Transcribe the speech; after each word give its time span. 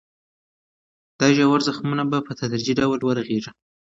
دا 1.19 1.27
ژور 1.35 1.59
زخمونه 1.67 2.03
به 2.11 2.17
په 2.27 2.31
تدریجي 2.39 2.73
ډول 2.79 2.99
ورغېږي. 3.03 3.51